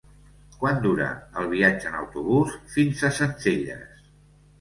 Quant 0.61 0.79
dura 0.85 1.09
el 1.41 1.49
viatge 1.51 1.87
en 1.89 1.97
autobús 1.99 2.55
fins 2.77 3.05
a 3.11 3.13
Sencelles? 3.19 4.01